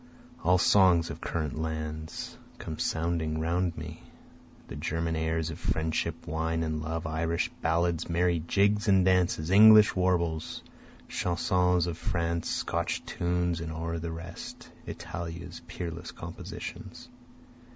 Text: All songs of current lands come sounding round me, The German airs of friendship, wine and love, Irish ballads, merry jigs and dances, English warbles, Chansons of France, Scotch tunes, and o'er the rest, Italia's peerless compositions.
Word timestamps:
All 0.43 0.57
songs 0.57 1.11
of 1.11 1.21
current 1.21 1.59
lands 1.59 2.35
come 2.57 2.79
sounding 2.79 3.39
round 3.39 3.77
me, 3.77 4.01
The 4.67 4.75
German 4.75 5.15
airs 5.15 5.51
of 5.51 5.59
friendship, 5.59 6.25
wine 6.25 6.63
and 6.63 6.81
love, 6.81 7.05
Irish 7.05 7.49
ballads, 7.61 8.09
merry 8.09 8.39
jigs 8.39 8.87
and 8.87 9.05
dances, 9.05 9.51
English 9.51 9.95
warbles, 9.95 10.63
Chansons 11.07 11.85
of 11.85 11.99
France, 11.99 12.49
Scotch 12.49 13.05
tunes, 13.05 13.59
and 13.61 13.71
o'er 13.71 13.99
the 13.99 14.11
rest, 14.11 14.71
Italia's 14.87 15.61
peerless 15.67 16.11
compositions. 16.11 17.07